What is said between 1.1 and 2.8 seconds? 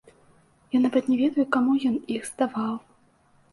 не ведаю, каму ён іх здаваў.